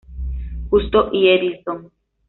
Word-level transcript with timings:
Justo 0.71 1.09
y 1.13 1.27
Edison. 1.29 1.91